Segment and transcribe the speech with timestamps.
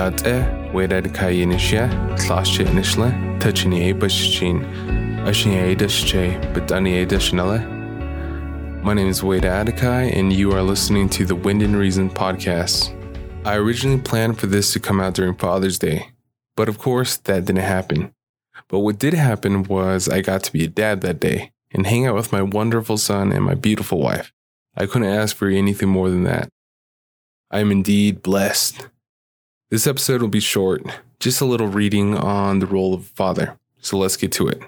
[0.00, 0.72] Yá'át'ééh.
[8.82, 12.96] My name is Wade Adekai, and you are listening to the Wind and Reason podcast.
[13.44, 16.08] I originally planned for this to come out during Father's Day,
[16.56, 18.14] but of course, that didn't happen.
[18.68, 22.06] But what did happen was I got to be a dad that day and hang
[22.06, 24.32] out with my wonderful son and my beautiful wife.
[24.74, 26.48] I couldn't ask for anything more than that.
[27.50, 28.88] I am indeed blessed.
[29.70, 30.82] This episode will be short,
[31.20, 33.56] just a little reading on the role of father.
[33.80, 34.60] So let's get to it.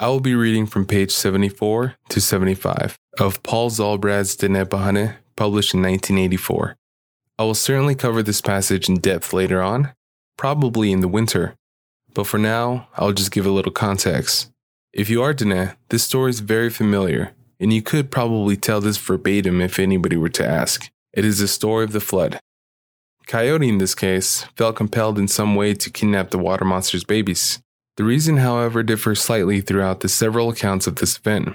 [0.00, 5.74] I will be reading from page 74 to 75 of Paul Zolbrod's Diné Bahané, published
[5.74, 6.74] in 1984.
[7.38, 9.92] I will certainly cover this passage in depth later on,
[10.38, 11.54] probably in the winter,
[12.14, 14.50] but for now, I'll just give a little context.
[14.94, 18.96] If you are Diné, this story is very familiar, and you could probably tell this
[18.96, 20.90] verbatim if anybody were to ask.
[21.12, 22.40] It is the story of the flood.
[23.26, 27.60] Coyote, in this case, felt compelled in some way to kidnap the water monster's babies.
[27.96, 31.50] The reason, however, differs slightly throughout the several accounts of this event.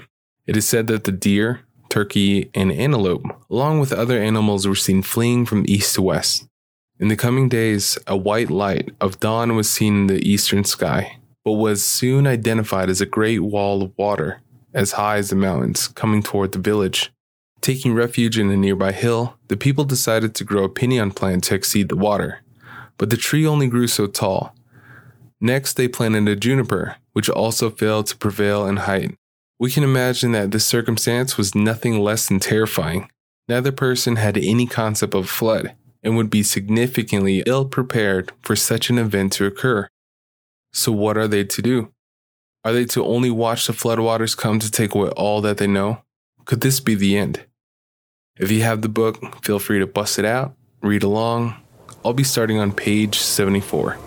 [0.48, 5.02] It is said that the deer, turkey, and antelope, along with other animals, were seen
[5.02, 6.48] fleeing from east to west.
[7.00, 11.18] In the coming days, a white light of dawn was seen in the eastern sky,
[11.46, 14.42] but was soon identified as a great wall of water,
[14.74, 17.12] as high as the mountains, coming toward the village.
[17.62, 21.56] Taking refuge in a nearby hill, the people decided to grow a pinon plant to
[21.56, 22.42] exceed the water,
[22.98, 24.56] but the tree only grew so tall.
[25.42, 29.16] Next, they planted a juniper, which also failed to prevail in height.
[29.60, 33.10] We can imagine that this circumstance was nothing less than terrifying.
[33.50, 38.90] Neither person had any concept of flood and would be significantly ill prepared for such
[38.90, 39.90] an event to occur.
[40.72, 41.92] So, what are they to do?
[42.64, 46.04] Are they to only watch the floodwaters come to take away all that they know?
[46.46, 47.46] Could this be the end?
[48.40, 51.56] If you have the book, feel free to bust it out, read along.
[52.06, 53.98] I'll be starting on page 74.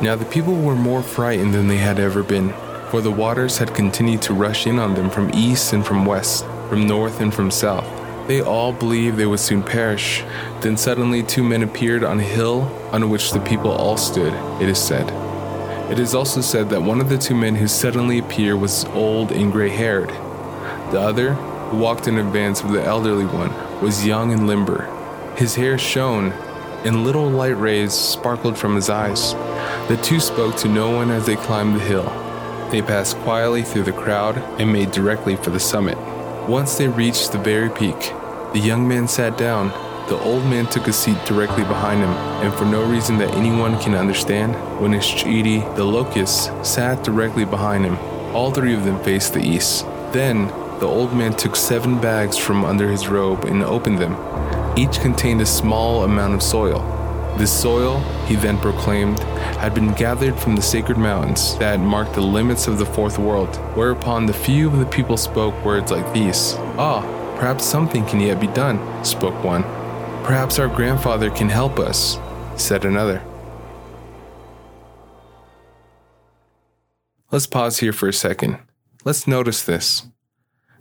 [0.00, 2.52] Now the people were more frightened than they had ever been,
[2.90, 6.44] for the waters had continued to rush in on them from east and from west,
[6.68, 8.05] from north and from south.
[8.26, 10.24] They all believed they would soon perish.
[10.60, 14.68] Then suddenly two men appeared on a hill on which the people all stood, it
[14.68, 15.08] is said.
[15.92, 19.30] It is also said that one of the two men who suddenly appeared was old
[19.30, 20.08] and gray haired.
[20.90, 24.92] The other, who walked in advance of the elderly one, was young and limber.
[25.36, 26.32] His hair shone,
[26.84, 29.34] and little light rays sparkled from his eyes.
[29.88, 32.10] The two spoke to no one as they climbed the hill.
[32.72, 35.98] They passed quietly through the crowd and made directly for the summit.
[36.48, 38.12] Once they reached the very peak,
[38.52, 39.68] the young man sat down.
[40.08, 43.76] The old man took a seat directly behind him, and for no reason that anyone
[43.80, 47.98] can understand, Winishchidi, the locust, sat directly behind him.
[48.32, 49.84] All three of them faced the east.
[50.12, 50.46] Then,
[50.78, 54.14] the old man took seven bags from under his robe and opened them.
[54.78, 56.95] Each contained a small amount of soil.
[57.36, 59.18] This soil, he then proclaimed,
[59.58, 63.54] had been gathered from the sacred mountains that marked the limits of the fourth world,
[63.76, 67.02] whereupon the few of the people spoke words like these Ah,
[67.36, 69.62] perhaps something can yet be done, spoke one.
[70.24, 72.18] Perhaps our grandfather can help us,
[72.56, 73.22] said another.
[77.30, 78.58] Let's pause here for a second.
[79.04, 80.06] Let's notice this.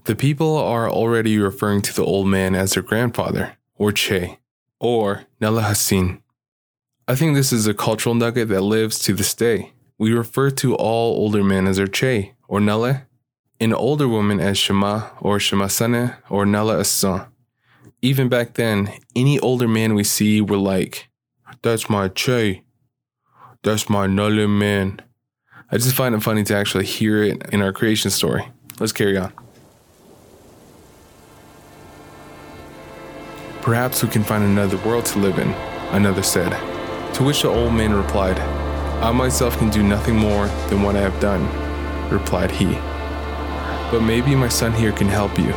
[0.05, 4.39] The people are already referring to the old man as their grandfather, or Che,
[4.79, 6.21] or Nala Hassin.
[7.07, 9.73] I think this is a cultural nugget that lives to this day.
[9.99, 13.03] We refer to all older men as our Che, or Nale,
[13.59, 17.27] and older women as Shema, or Shemasane, or Nala Assan.
[18.01, 21.07] Even back then, any older man we see were like,
[21.61, 22.63] That's my Che.
[23.61, 24.99] That's my Nale man.
[25.71, 28.47] I just find it funny to actually hear it in our creation story.
[28.79, 29.31] Let's carry on.
[33.61, 35.51] Perhaps we can find another world to live in,
[35.91, 36.74] another said.
[37.15, 38.37] To which the old man replied,
[39.01, 41.43] I myself can do nothing more than what I have done,
[42.09, 42.73] replied he.
[43.89, 45.53] But maybe my son here can help you.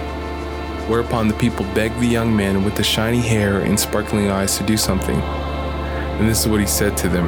[0.87, 4.63] Whereupon the people begged the young man with the shiny hair and sparkling eyes to
[4.63, 5.21] do something.
[5.21, 7.27] And this is what he said to them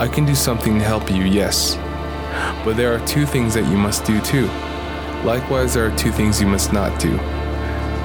[0.00, 1.74] I can do something to help you, yes.
[2.64, 4.46] But there are two things that you must do too.
[5.24, 7.18] Likewise, there are two things you must not do.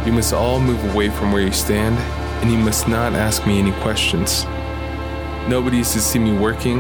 [0.08, 2.00] You must all move away from where you stand,
[2.42, 4.48] and you must not ask me any questions.
[5.48, 6.80] Nobody is to see me working,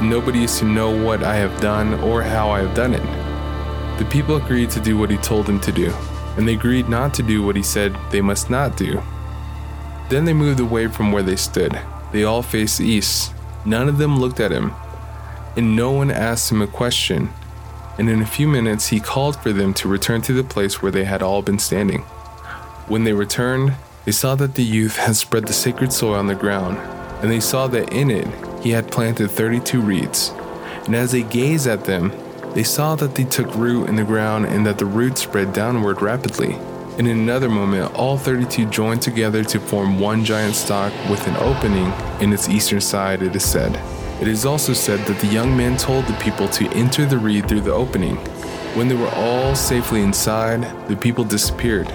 [0.00, 3.98] nobody is to know what I have done or how I have done it.
[3.98, 5.92] The people agreed to do what he told them to do,
[6.36, 9.02] and they agreed not to do what he said they must not do.
[10.10, 11.78] Then they moved away from where they stood.
[12.12, 13.32] They all faced east.
[13.64, 14.72] None of them looked at him,
[15.56, 17.30] and no one asked him a question.
[17.98, 20.92] and in a few minutes he called for them to return to the place where
[20.92, 22.00] they had all been standing.
[22.88, 23.74] When they returned,
[24.04, 26.76] they saw that the youth had spread the sacred soil on the ground,
[27.24, 28.28] and they saw that in it
[28.62, 30.28] he had planted 32 reeds.
[30.84, 32.12] And as they gazed at them,
[32.52, 36.02] they saw that they took root in the ground and that the roots spread downward
[36.02, 36.52] rapidly.
[36.98, 41.36] And in another moment, all 32 joined together to form one giant stalk with an
[41.36, 41.90] opening
[42.20, 43.74] in its eastern side, it is said.
[44.20, 47.48] It is also said that the young man told the people to enter the reed
[47.48, 48.16] through the opening.
[48.76, 51.90] When they were all safely inside, the people disappeared.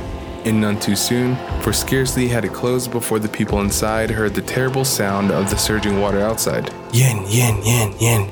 [0.49, 4.41] And none too soon, for scarcely had it closed before the people inside heard the
[4.41, 6.73] terrible sound of the surging water outside.
[6.91, 8.31] Yin, yin, yin, yin.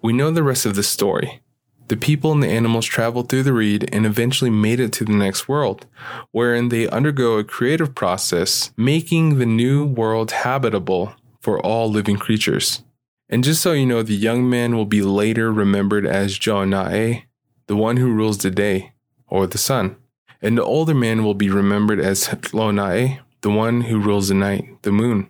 [0.00, 1.42] We know the rest of the story.
[1.88, 5.12] The people and the animals traveled through the reed and eventually made it to the
[5.12, 5.84] next world,
[6.32, 12.84] wherein they undergo a creative process, making the new world habitable for all living creatures.
[13.28, 17.26] And just so you know, the young man will be later remembered as Jo'nae,
[17.66, 18.92] the one who rules the day,
[19.28, 19.96] or the sun.
[20.42, 24.82] And the older man will be remembered as Tlōnae, the one who rules the night,
[24.82, 25.28] the moon.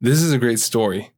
[0.00, 1.12] This is a great story,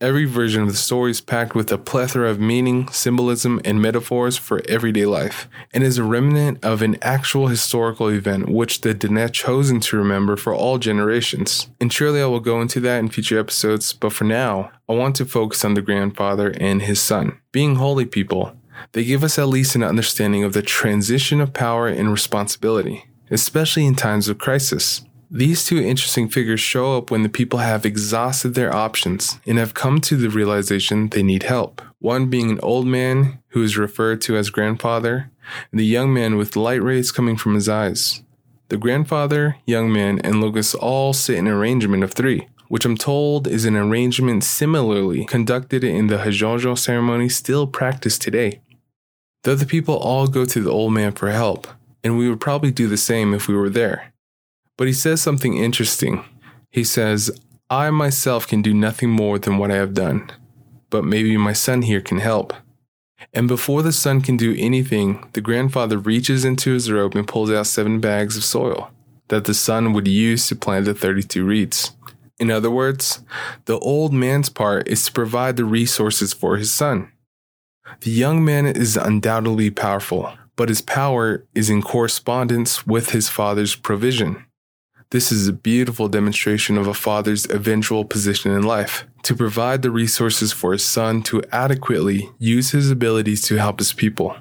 [0.00, 4.36] Every version of the story is packed with a plethora of meaning, symbolism, and metaphors
[4.36, 9.32] for everyday life, and is a remnant of an actual historical event which the Diné
[9.32, 11.70] chosen to remember for all generations.
[11.80, 15.14] And surely I will go into that in future episodes, but for now, I want
[15.16, 17.38] to focus on the grandfather and his son.
[17.52, 18.56] Being holy people,
[18.92, 23.86] they give us at least an understanding of the transition of power and responsibility, especially
[23.86, 25.04] in times of crisis.
[25.30, 29.74] These two interesting figures show up when the people have exhausted their options and have
[29.74, 31.82] come to the realization they need help.
[31.98, 35.30] One being an old man who is referred to as grandfather,
[35.70, 38.22] and the young man with light rays coming from his eyes.
[38.68, 42.96] The grandfather, young man, and locust all sit in an arrangement of three, which I'm
[42.96, 48.60] told is an arrangement similarly conducted in the Hajojo ceremony still practiced today.
[49.44, 51.66] Though the other people all go to the old man for help,
[52.02, 54.12] and we would probably do the same if we were there.
[54.76, 56.24] But he says something interesting.
[56.70, 57.30] He says,
[57.70, 60.30] I myself can do nothing more than what I have done,
[60.90, 62.52] but maybe my son here can help.
[63.32, 67.50] And before the son can do anything, the grandfather reaches into his robe and pulls
[67.50, 68.90] out seven bags of soil
[69.28, 71.92] that the son would use to plant the 32 reeds.
[72.38, 73.20] In other words,
[73.64, 77.10] the old man's part is to provide the resources for his son.
[78.00, 83.76] The young man is undoubtedly powerful, but his power is in correspondence with his father's
[83.76, 84.44] provision.
[85.10, 89.90] This is a beautiful demonstration of a father's eventual position in life to provide the
[89.90, 94.36] resources for his son to adequately use his abilities to help his people.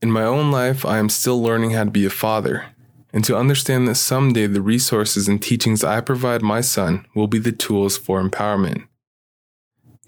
[0.00, 2.66] In my own life, I am still learning how to be a father
[3.12, 7.38] and to understand that someday the resources and teachings I provide my son will be
[7.38, 8.88] the tools for empowerment.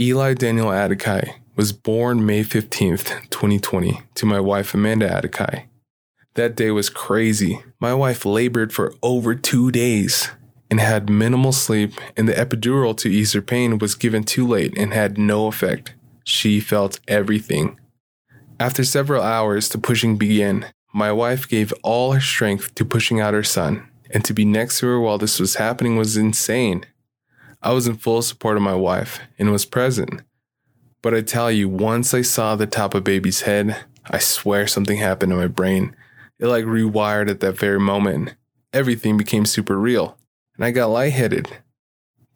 [0.00, 5.65] Eli Daniel Adekai was born May 15th, 2020, to my wife Amanda Adekai.
[6.35, 7.62] That day was crazy.
[7.79, 10.31] My wife labored for over two days
[10.69, 14.77] and had minimal sleep, and the epidural to ease her pain was given too late
[14.77, 15.95] and had no effect.
[16.25, 17.79] She felt everything.
[18.59, 20.67] After several hours, the pushing began.
[20.93, 24.81] My wife gave all her strength to pushing out her son, and to be next
[24.81, 26.85] to her while this was happening was insane.
[27.62, 30.23] I was in full support of my wife and was present.
[31.04, 34.96] But I tell you, once I saw the top of baby's head, I swear something
[34.96, 35.94] happened in my brain.
[36.38, 38.37] It like rewired at that very moment.
[38.73, 40.16] Everything became super real,
[40.56, 41.58] and I got lightheaded.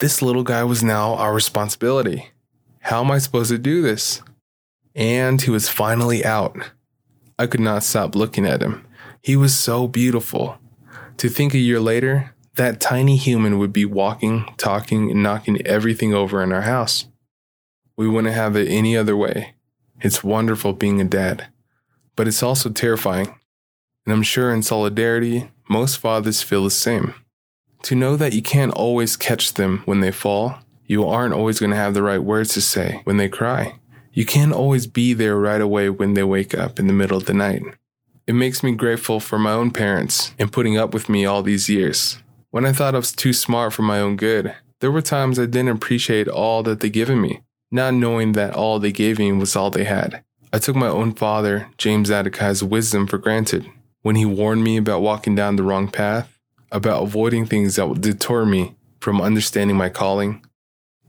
[0.01, 2.29] This little guy was now our responsibility.
[2.81, 4.21] How am I supposed to do this?
[4.95, 6.55] And he was finally out.
[7.39, 8.87] I could not stop looking at him.
[9.23, 10.59] He was so beautiful.
[11.17, 16.13] To think a year later, that tiny human would be walking, talking, and knocking everything
[16.13, 17.07] over in our house.
[17.99, 19.57] We wouldn't have it any other way.
[20.01, 21.49] It's wonderful being a dad,
[22.17, 23.35] but it's also terrifying
[24.09, 27.13] and I'm sure in solidarity, most fathers feel the same.
[27.83, 31.73] To know that you can't always catch them when they fall, you aren't always going
[31.73, 33.79] to have the right words to say when they cry.
[34.15, 37.27] You can't always be there right away when they wake up in the middle of
[37.27, 37.61] the night.
[38.27, 41.69] It makes me grateful for my own parents and putting up with me all these
[41.69, 42.23] years.
[42.49, 45.45] When I thought I was too smart for my own good, there were times I
[45.45, 49.55] didn't appreciate all that they'd given me, not knowing that all they gave me was
[49.57, 50.23] all they had.
[50.53, 53.71] I took my own father, James Adekai's wisdom for granted
[54.03, 56.39] when he warned me about walking down the wrong path,
[56.73, 60.43] about avoiding things that would deter me from understanding my calling.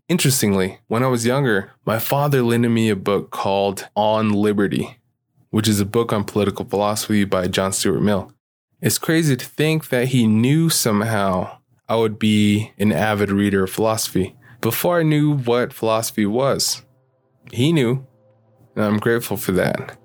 [0.09, 4.97] Interestingly, when I was younger, my father lended me a book called On Liberty,
[5.51, 8.33] which is a book on political philosophy by John Stuart Mill.
[8.81, 13.71] It's crazy to think that he knew somehow I would be an avid reader of
[13.71, 16.83] philosophy before I knew what philosophy was.
[17.51, 18.05] He knew.
[18.75, 19.97] and I'm grateful for that.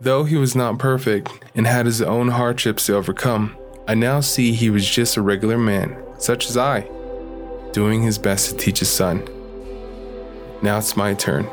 [0.00, 3.56] Though he was not perfect and had his own hardships to overcome,
[3.88, 6.88] I now see he was just a regular man, such as I,
[7.72, 9.28] doing his best to teach his son.
[10.62, 11.46] Now it's my turn.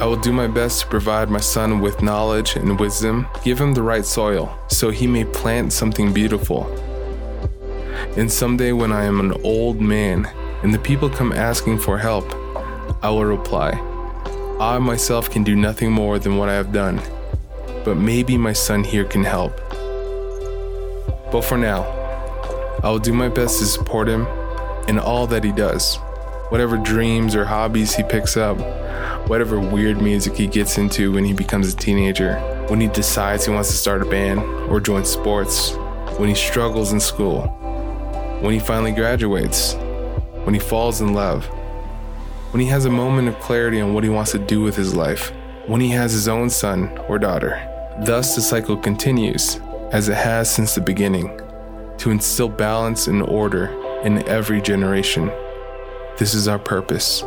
[0.00, 3.74] I will do my best to provide my son with knowledge and wisdom, give him
[3.74, 6.66] the right soil, so he may plant something beautiful.
[8.16, 10.28] And someday, when I am an old man
[10.62, 12.24] and the people come asking for help,
[13.02, 13.70] I will reply,
[14.60, 17.00] I myself can do nothing more than what I have done,
[17.84, 19.56] but maybe my son here can help.
[21.32, 21.82] But for now,
[22.82, 24.26] I will do my best to support him
[24.88, 25.98] in all that he does
[26.50, 28.58] whatever dreams or hobbies he picks up,
[29.28, 32.34] whatever weird music he gets into when he becomes a teenager,
[32.68, 35.74] when he decides he wants to start a band or join sports,
[36.18, 37.42] when he struggles in school,
[38.42, 39.74] when he finally graduates,
[40.44, 41.46] when he falls in love,
[42.52, 44.94] when he has a moment of clarity on what he wants to do with his
[44.94, 45.32] life,
[45.66, 47.66] when he has his own son or daughter.
[48.00, 49.60] Thus, the cycle continues,
[49.92, 51.40] as it has since the beginning,
[51.98, 53.66] to instill balance and order
[54.02, 55.30] in every generation.
[56.18, 57.22] This is our purpose.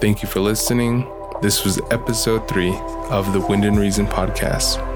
[0.00, 1.10] Thank you for listening.
[1.42, 2.74] This was episode three
[3.10, 4.91] of the Wind and Reason podcast.